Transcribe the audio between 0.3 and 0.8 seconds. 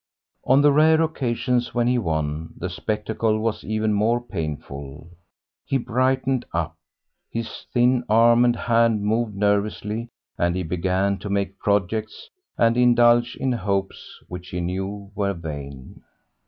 On the